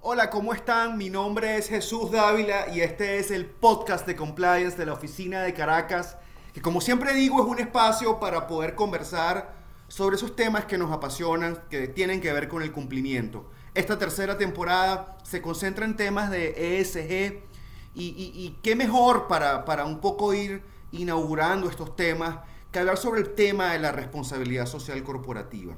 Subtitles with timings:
[0.00, 0.96] Hola, ¿cómo están?
[0.96, 5.42] Mi nombre es Jesús Dávila y este es el podcast de compliance de la oficina
[5.42, 6.16] de Caracas,
[6.54, 9.52] que como siempre digo es un espacio para poder conversar
[9.88, 13.50] sobre esos temas que nos apasionan, que tienen que ver con el cumplimiento.
[13.74, 17.42] Esta tercera temporada se concentra en temas de ESG
[17.94, 22.38] y, qué mejor para, para un poco ir inaugurando estos temas
[22.70, 25.76] que hablar sobre el tema de la responsabilidad social corporativa.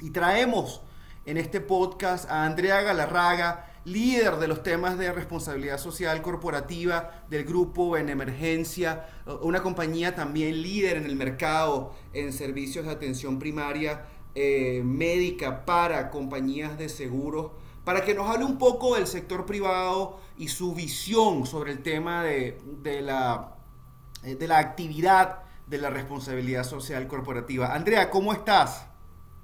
[0.00, 0.82] Y traemos
[1.26, 7.44] en este podcast a Andrea Galarraga, líder de los temas de responsabilidad social corporativa del
[7.44, 9.06] grupo en emergencia,
[9.42, 16.10] una compañía también líder en el mercado en servicios de atención primaria eh, médica para
[16.10, 17.52] compañías de seguros,
[17.84, 22.22] para que nos hable un poco del sector privado y su visión sobre el tema
[22.22, 22.58] de
[23.02, 23.56] la,
[24.22, 27.72] eh, de la actividad de la responsabilidad social corporativa.
[27.72, 28.88] Andrea, ¿cómo estás?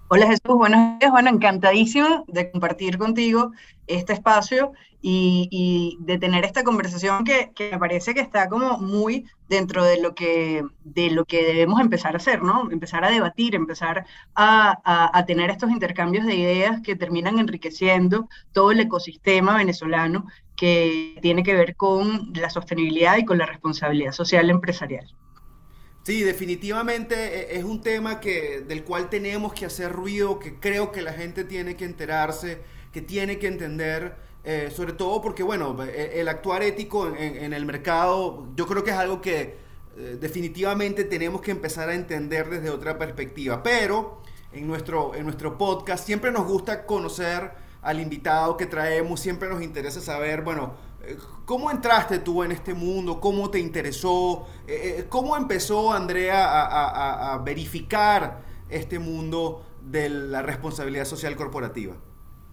[0.08, 1.10] Hola Jesús, buenos días.
[1.10, 3.52] Bueno, encantadísimo de compartir contigo
[3.86, 9.84] este espacio y, de tener esta conversación que, me parece que está como muy dentro
[9.84, 12.70] de lo, que, de lo que debemos empezar a hacer, ¿no?
[12.72, 14.80] Empezar a debatir, empezar a,
[15.16, 21.44] a tener estos intercambios de ideas que terminan enriqueciendo todo el ecosistema venezolano que tiene
[21.44, 25.06] que ver con la sostenibilidad y con la responsabilidad social empresarial.
[26.06, 30.92] Sí, definitivamente eh, es un tema que, del cual tenemos que hacer ruido, que creo
[30.92, 32.60] que la gente tiene que enterarse,
[32.92, 37.66] que tiene que entender, eh, sobre todo porque, bueno, e, el actuar ético en, el
[37.66, 39.56] mercado, yo creo que es algo que
[39.96, 43.64] eh, definitivamente tenemos que empezar a entender desde otra perspectiva.
[43.64, 47.50] Pero en nuestro, en nuestro podcast siempre nos gusta conocer
[47.82, 50.76] al invitado que traemos, siempre nos interesa saber, bueno,
[51.44, 53.20] ¿Cómo entraste tú en este mundo?
[53.20, 54.46] ¿Cómo te interesó?
[54.66, 61.94] Eh, eh, ¿Cómo empezó Andrea a, verificar este mundo de la responsabilidad social corporativa?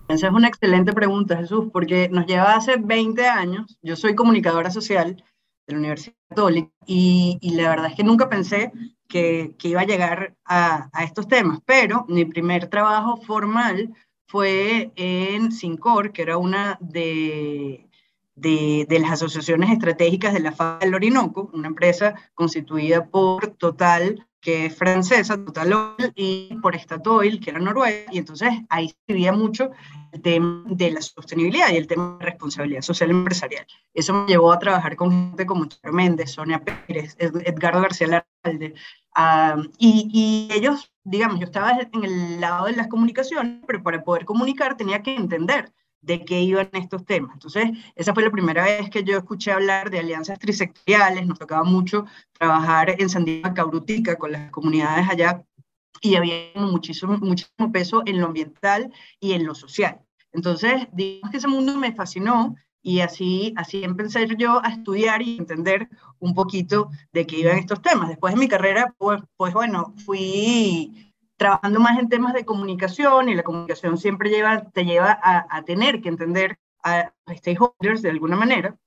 [0.10, 3.78] Esa es una excelente pregunta, Jesús, porque nos lleva hace 20 años.
[3.82, 5.24] Yo soy comunicadora social
[5.66, 8.72] de la Universidad Católica y, la verdad es que nunca pensé
[9.08, 13.92] que, iba a llegar a, a, estos temas, pero mi primer trabajo formal
[14.28, 17.90] fue en Sincor, que era una de
[18.36, 24.66] de, las asociaciones estratégicas de la FA del Orinoco, una empresa constituida por Total, que
[24.66, 29.32] es francesa, Total Oil, y por Statoil, que era noruega, y entonces ahí se vivía
[29.32, 29.72] mucho
[30.12, 33.66] el tema de la sostenibilidad y el tema de responsabilidad social empresarial.
[33.94, 38.74] Eso me llevó a trabajar con gente como Charo Méndez, Sonia Pérez, Edgardo García Larralde,
[39.16, 44.04] ah, y, y ellos, digamos, yo estaba en el lado de las comunicaciones, pero para
[44.04, 45.72] poder comunicar tenía que entender
[46.04, 47.32] de qué iban estos temas.
[47.34, 51.64] Entonces, esa fue la primera vez que yo escuché hablar de alianzas trisectoriales, nos tocaba
[51.64, 55.44] mucho trabajar en Santiago Cabrutica con las comunidades allá
[56.02, 60.02] y había muchísimo, muchísimo peso en lo ambiental y en lo social.
[60.34, 65.38] Entonces, digamos que ese mundo me fascinó y así, así empecé yo a estudiar y
[65.38, 65.88] entender
[66.20, 68.10] un poquito de qué iban estos temas.
[68.10, 71.13] Después de mi carrera, pues, pues bueno, fui
[71.44, 74.30] trabajando más en temas de comunicación y la comunicación siempre
[74.72, 78.78] te lleva a, tener que entender a stakeholders de alguna manera.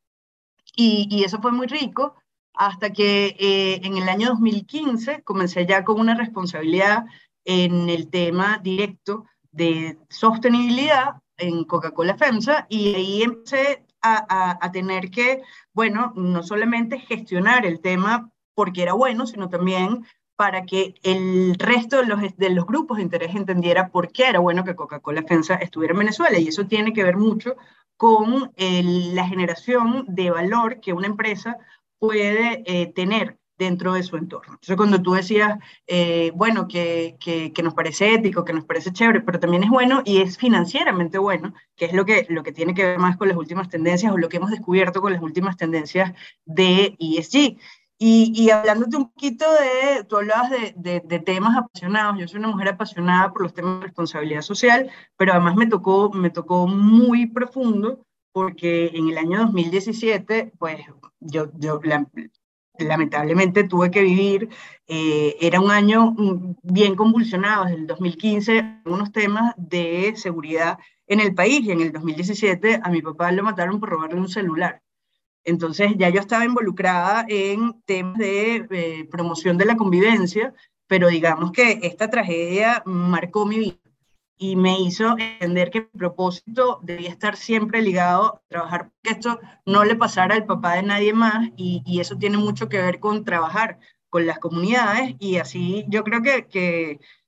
[0.74, 2.14] Y, eso fue muy rico
[2.54, 7.04] hasta que eh, en el año 2015 comencé ya con una responsabilidad
[7.44, 15.42] en el tema directo de sostenibilidad en Coca-Cola FEMSA y ahí empecé a, tener que,
[15.74, 21.96] bueno, no solamente gestionar el tema porque era bueno, sino también para que el resto
[21.96, 25.56] de los, de los grupos de interés entendiera por qué era bueno que Coca-Cola FEMSA
[25.56, 26.38] estuviera en Venezuela.
[26.38, 27.56] Y eso tiene que ver mucho
[27.96, 31.56] con la generación de valor que una empresa
[31.98, 34.54] puede eh, tener dentro de su entorno.
[34.54, 38.92] Entonces, cuando tú decías, eh, bueno, que, que, que, nos parece ético, que nos parece
[38.92, 42.52] chévere, pero también es bueno y es financieramente bueno, que es lo que, lo que
[42.52, 45.22] tiene que ver más con las últimas tendencias o lo que hemos descubierto con las
[45.22, 46.12] últimas tendencias
[46.44, 47.56] de ESG.
[47.98, 52.68] Y, y, hablándote un poquito de, tú hablabas de, temas apasionados, yo soy una mujer
[52.68, 58.04] apasionada por los temas de responsabilidad social, pero además me tocó, me tocó muy profundo
[58.32, 60.80] porque en el año 2017, pues
[61.20, 61.80] yo, yo
[62.78, 64.50] lamentablemente tuve que vivir,
[64.86, 71.20] eh, era un año mm, bien convulsionado, desde el 2015, unos temas de seguridad en
[71.20, 71.64] el país.
[71.64, 74.82] Y en el 2017 a mi papá lo mataron por robarle un celular.
[75.46, 80.52] Entonces ya yo estaba involucrada en temas de eh, promoción de la convivencia,
[80.88, 83.76] pero digamos que esta tragedia marcó mi vida
[84.38, 89.40] y me hizo entender que mi propósito debía estar siempre ligado a trabajar que esto
[89.64, 93.24] no le pasara al papá de nadie más y, eso tiene mucho que ver con
[93.24, 93.78] trabajar
[94.10, 96.46] con las comunidades y así yo creo que,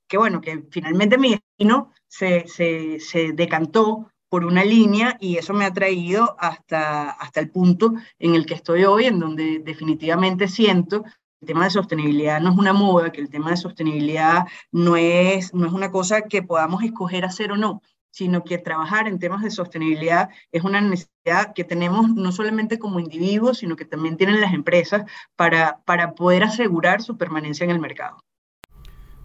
[0.09, 5.64] que, bueno, que finalmente mi destino se, se, decantó por una línea y eso me
[5.64, 11.04] ha traído hasta, hasta el punto en el que estoy hoy, en donde definitivamente siento
[11.40, 15.54] el tema de sostenibilidad no es una moda, que el tema de sostenibilidad no es,
[15.54, 17.80] no es una cosa que podamos escoger hacer o no,
[18.10, 22.98] sino que trabajar en temas de sostenibilidad es una necesidad que tenemos no solamente como
[22.98, 25.04] individuos, sino que también tienen las empresas
[25.36, 28.19] para, para poder asegurar su permanencia en el mercado.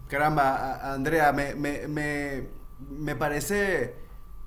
[0.07, 2.47] Caramba, Andrea, me, me, me,
[2.77, 4.02] me parece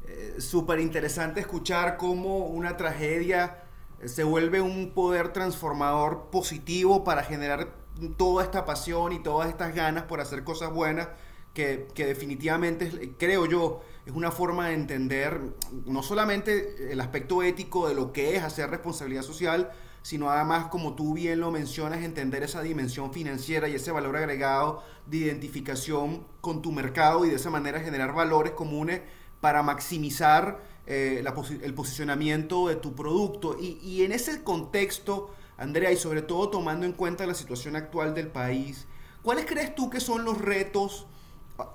[0.06, 3.62] eh, súper interesante escuchar cómo una tragedia
[4.04, 7.74] se vuelve un poder transformador positivo para generar
[8.16, 11.08] toda esta pasión y todas estas ganas por hacer cosas buenas
[11.54, 15.40] que, que definitivamente, creo yo, es una forma de entender
[15.86, 19.72] no solamente el aspecto ético de lo que es hacer responsabilidad social,
[20.02, 24.84] sino además, como tú bien lo mencionas, entender esa dimensión financiera y ese valor agregado
[25.06, 29.00] de identificación con tu mercado y de esa manera generar valores comunes
[29.46, 30.58] para maximizar
[30.88, 31.24] eh,
[31.62, 33.56] el posicionamiento de tu producto.
[33.60, 38.26] Y, en ese contexto, Andrea, y sobre todo tomando en cuenta la situación actual del
[38.26, 38.88] país,
[39.22, 41.06] ¿cuáles crees tú que son los retos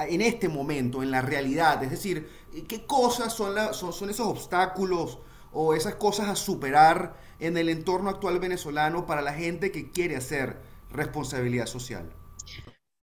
[0.01, 1.81] en este momento, en la realidad?
[1.81, 2.29] Es decir,
[2.67, 5.19] ¿qué cosas son, son esos obstáculos
[5.53, 10.17] o esas cosas a superar en el entorno actual venezolano para la gente que quiere
[10.17, 10.59] hacer
[10.91, 12.11] responsabilidad social?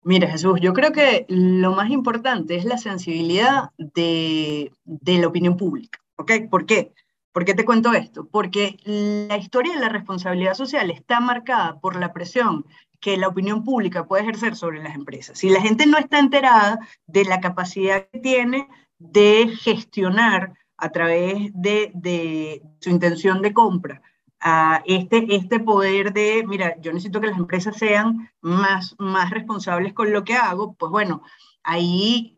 [0.06, 5.98] Mira, Jesús, yo creo que lo más importante es la sensibilidad de, la opinión pública.
[6.14, 6.48] ¿ok?
[6.48, 6.92] ¿Por qué?
[7.32, 8.28] ¿Por qué te cuento esto?
[8.28, 12.66] Porque la historia de la responsabilidad social está marcada por la presión
[13.00, 15.40] que la opinión pública puede ejercer sobre las empresas.
[15.40, 16.78] Si la gente no está enterada
[17.08, 18.68] de la capacidad que tiene
[19.00, 24.02] de gestionar a través de su intención de compra
[24.40, 29.92] a este, este poder de, mira, yo necesito que las empresas sean más, más responsables
[29.92, 31.22] con lo que hago, pues bueno,
[31.62, 32.34] ahí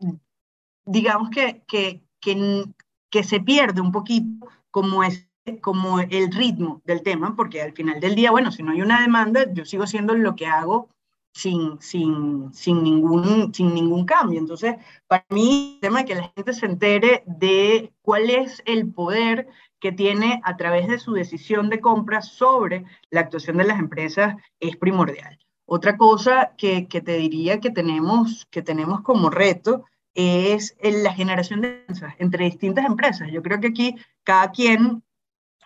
[0.85, 2.65] digamos que, que, que,
[3.09, 5.29] que se pierde un poquito como es
[5.61, 9.01] como el ritmo del tema, porque al final del día, bueno, si no hay una
[9.01, 10.89] demanda, yo sigo haciendo lo que hago
[11.33, 14.39] sin, sin, sin, ningún, sin ningún cambio.
[14.39, 14.75] Entonces,
[15.07, 19.47] para mí, el tema de que la gente se entere de cuál es el poder
[19.79, 24.35] que tiene a través de su decisión de compra sobre la actuación de las empresas
[24.59, 25.39] es primordial.
[25.65, 29.85] Otra cosa que, que te diría que tenemos, que tenemos como reto
[30.15, 33.31] es la generación de alianzas entre distintas empresas.
[33.31, 35.03] Yo creo que aquí cada quien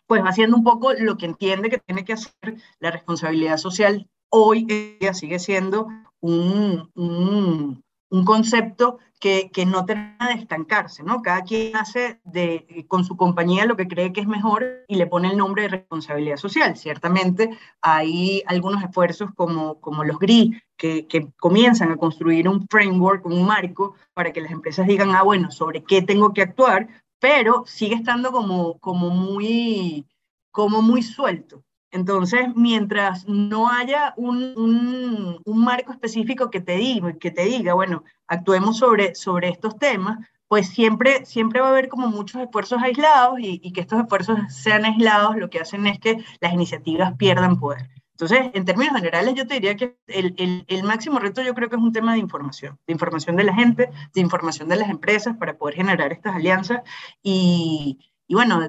[0.08, 4.08] pues va haciendo un poco lo que entiende que tiene que hacer la responsabilidad social.
[4.30, 4.68] Hoy
[5.14, 5.88] sigue siendo
[6.20, 7.84] un, un,
[8.14, 11.24] un concepto que, que, no termina de estancarse, ¿no?
[11.24, 15.08] Cada quien hace de, con su compañía lo que cree que es mejor y le
[15.08, 16.78] pone el nombre de responsabilidad social.
[16.78, 23.26] Ciertamente hay algunos esfuerzos como, como los GRI que, que comienzan a construir un framework,
[23.26, 26.88] un marco para que las empresas digan, ah, bueno, sobre qué tengo que actuar,
[27.18, 30.06] pero sigue estando como, como, muy,
[30.52, 31.64] como muy suelto.
[31.94, 38.04] Entonces, mientras no haya un, un, marco específico que te, diga, que te diga, bueno,
[38.26, 40.18] actuemos sobre, sobre estos temas,
[40.48, 44.86] pues siempre, siempre va a haber como muchos esfuerzos aislados y, que estos esfuerzos sean
[44.86, 47.92] aislados lo que hacen es que las iniciativas pierdan poder.
[48.14, 51.70] Entonces, en términos generales, yo te diría que el, el, el, máximo reto yo creo
[51.70, 54.90] que es un tema de información, de información de la gente, de información de las
[54.90, 56.82] empresas para poder generar estas alianzas
[57.22, 58.68] y, y bueno,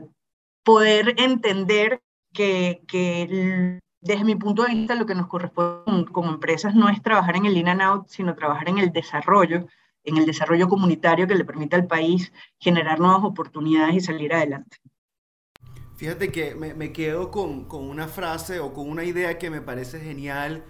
[0.62, 2.02] poder entender
[2.34, 7.00] que, que, desde mi punto de vista lo que nos corresponde como empresas no es
[7.00, 9.66] trabajar en el in and out, sino trabajar en el desarrollo,
[10.04, 14.76] en el desarrollo comunitario que le permita al país generar nuevas oportunidades y salir adelante.
[15.96, 19.62] Fíjate que me, me quedo con, con, una frase o con una idea que me
[19.62, 20.64] parece genial,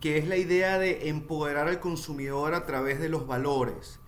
[0.00, 4.00] que es la idea de empoderar al consumidor a través de los valores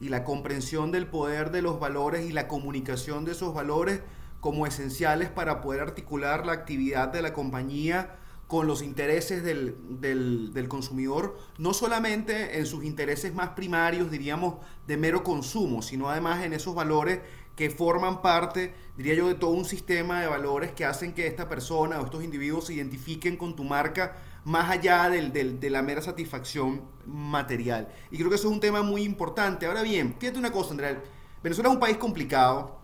[0.00, 4.00] y la comprensión del poder de los valores y la comunicación de esos valores
[4.40, 8.16] como esenciales para poder articular la actividad de la compañía
[8.50, 14.56] con los intereses del, del, consumidor, no solamente en sus intereses más primarios, diríamos,
[14.88, 17.20] de mero consumo, sino además en esos valores
[17.54, 21.48] que forman parte, diría yo, de todo un sistema de valores que hacen que esta
[21.48, 26.02] persona o estos individuos se identifiquen con tu marca más allá del, de la mera
[26.02, 27.88] satisfacción material.
[28.10, 29.66] Y creo que eso es un tema muy importante.
[29.66, 31.00] Ahora bien, fíjate una cosa, Andrea,
[31.42, 32.79] Venezuela es un país complicado,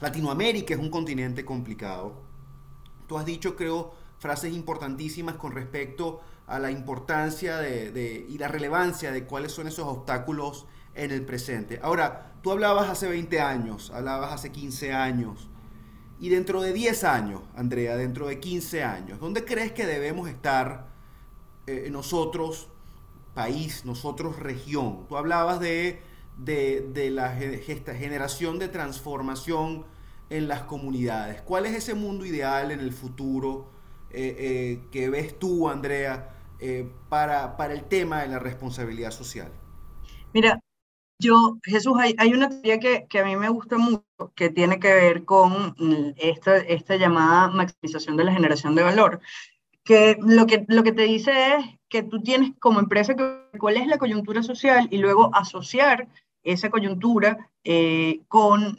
[0.00, 2.22] Latinoamérica es un continente complicado.
[3.06, 9.12] Tú has dicho, creo, frases importantísimas con respecto a la importancia de, y la relevancia
[9.12, 11.78] de cuáles son esos obstáculos en el presente.
[11.82, 15.48] Ahora, tú hablabas hace 20 años, hablabas hace 15 años,
[16.18, 20.88] y dentro de 10 años, Andrea, dentro de 15 años, ¿dónde crees que debemos estar
[21.66, 22.68] eh, nosotros,
[23.34, 25.06] país, nosotros, región?
[25.08, 26.02] Tú hablabas de,
[26.44, 29.84] de, la generación de transformación
[30.28, 31.42] en las comunidades.
[31.42, 33.70] ¿Cuál es ese mundo ideal en el futuro
[34.10, 36.34] eh, que ves tú, Andrea,
[37.08, 39.50] para, para el tema de la responsabilidad social?
[40.32, 40.60] Mira,
[41.20, 44.04] yo, Jesús, hay, hay una teoría que, que, a mí me gusta mucho,
[44.34, 45.74] que tiene que ver con
[46.16, 49.20] esta, esta llamada maximización de la generación de valor,
[49.84, 53.14] que lo, que lo que te dice es que tú tienes como empresa
[53.58, 56.08] cuál es la coyuntura social y luego asociar
[56.42, 58.76] esa coyuntura eh, con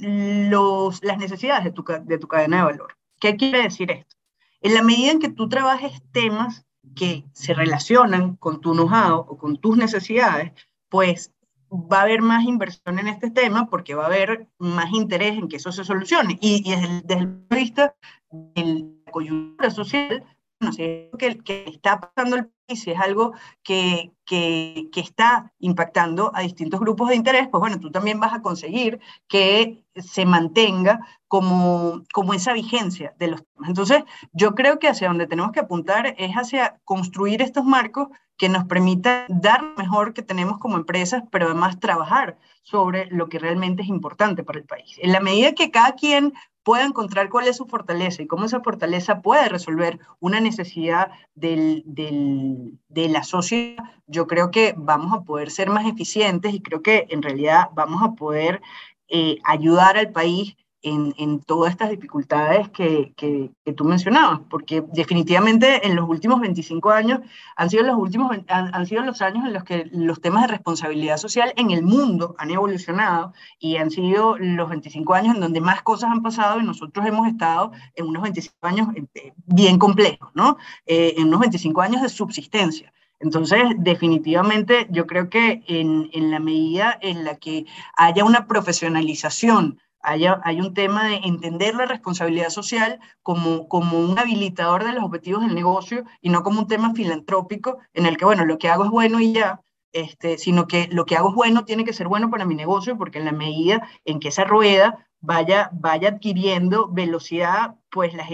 [0.50, 2.98] los, las necesidades de tu, de tu cadena de valor.
[3.20, 4.16] ¿Qué quiere decir esto?
[4.62, 6.66] En la medida en que tú trabajes temas
[6.96, 10.52] que se relacionan con tu know-how o con tus necesidades,
[10.90, 11.32] pues
[11.72, 15.48] va a haber más inversión en este tema porque va a haber más interés en
[15.48, 16.38] que eso se solucione.
[16.42, 17.96] Y, desde, el, desde, el, punto de vista
[18.32, 20.24] de la coyuntura social,
[20.62, 26.80] no sé, que, está pasando el país, es algo que, que, está impactando a distintos
[26.80, 32.34] grupos de interés, pues bueno, tú también vas a conseguir que se mantenga como, como
[32.34, 33.70] esa vigencia de los temas.
[33.70, 34.04] Entonces,
[34.34, 38.66] yo creo que hacia donde tenemos que apuntar es hacia construir estos marcos que nos
[38.66, 43.84] permita dar lo mejor que tenemos como empresas, pero además trabajar sobre lo que realmente
[43.84, 44.98] es importante para el país.
[45.00, 48.62] En la medida que cada quien pueda encontrar cuál es su fortaleza y cómo esa
[48.62, 55.50] fortaleza puede resolver una necesidad del, de la sociedad, yo creo que vamos a poder
[55.50, 58.62] ser más eficientes y creo que en realidad vamos a poder
[59.08, 65.86] eh, ayudar al país en, en, todas estas dificultades que, que, tú mencionabas, porque definitivamente
[65.86, 67.20] en los últimos 25 años
[67.56, 70.48] han sido los últimos han, han, sido los años en los que los temas de
[70.48, 75.62] responsabilidad social en el mundo han evolucionado y han sido los 25 años en donde
[75.62, 80.30] más cosas han pasado y nosotros hemos estado en unos 25 años eh, bien complejos,
[80.34, 80.58] ¿no?
[80.86, 82.92] Eh, en unos 25 años de subsistencia.
[83.20, 89.80] Entonces, definitivamente, yo creo que en, en la medida en la que haya una profesionalización
[90.04, 95.42] hay un tema de entender la responsabilidad social como, como un habilitador de los objetivos
[95.46, 98.86] del negocio y no como un tema filantrópico en el que, bueno, lo que hago
[98.86, 99.62] es bueno y ya,
[99.94, 102.98] este, sino que lo que hago es bueno tiene que ser bueno para mi negocio
[102.98, 108.28] porque en la medida en que esa rueda vaya, vaya adquiriendo velocidad, pues, la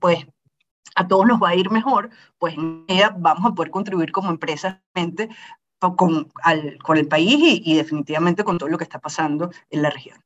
[0.00, 0.26] pues
[0.94, 4.30] a todos nos va a ir mejor, pues en ella vamos a poder contribuir como
[4.30, 4.82] empresa
[5.96, 9.82] con, al, con el país y, y definitivamente con todo lo que está pasando en
[9.82, 10.18] la región.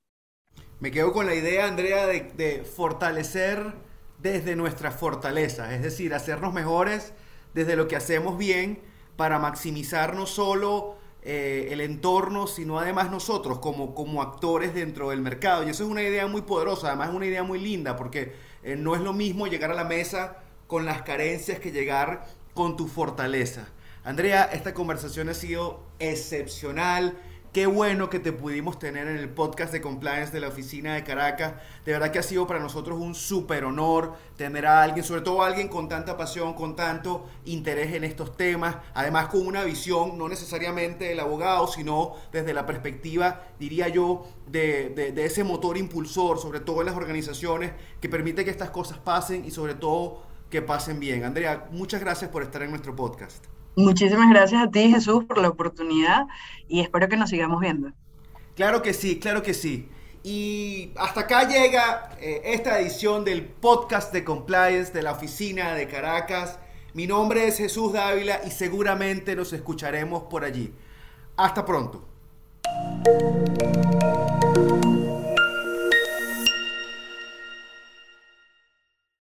[0.78, 3.72] Me quedo con la idea, Andrea, de, fortalecer
[4.18, 7.14] desde nuestras fortalezas, es decir, hacernos mejores
[7.54, 8.82] desde lo que hacemos bien
[9.16, 15.22] para maximizar no solo eh, el entorno, sino además nosotros como, como actores dentro del
[15.22, 15.66] mercado.
[15.66, 18.76] Y eso es una idea muy poderosa, además es una idea muy linda, porque eh,
[18.76, 22.86] no es lo mismo llegar a la mesa con las carencias que llegar con tu
[22.86, 23.66] fortaleza.
[24.04, 27.18] Andrea, esta conversación ha sido excepcional.
[27.56, 31.04] Qué bueno que te pudimos tener en el podcast de compliance de la oficina de
[31.04, 31.54] Caracas.
[31.86, 35.42] De verdad que ha sido para nosotros un súper honor tener a alguien, sobre todo
[35.42, 40.18] a alguien con tanta pasión, con tanto interés en estos temas, además con una visión
[40.18, 46.38] no necesariamente del abogado, sino desde la perspectiva, diría yo, de, de ese motor impulsor,
[46.38, 47.72] sobre todo en las organizaciones,
[48.02, 51.24] que permite que estas cosas pasen y sobre todo que pasen bien.
[51.24, 53.46] Andrea, muchas gracias por estar en nuestro podcast.
[53.76, 56.26] Muchísimas gracias a ti, Jesús, por la oportunidad
[56.66, 57.92] y espero que nos sigamos viendo.
[58.54, 59.88] Claro que sí, claro que sí.
[60.24, 65.86] Y hasta acá llega eh, esta edición del podcast de compliance de la oficina de
[65.86, 66.58] Caracas.
[66.94, 70.72] Mi nombre es Jesús Dávila y seguramente nos escucharemos por allí.
[71.36, 72.08] Hasta pronto.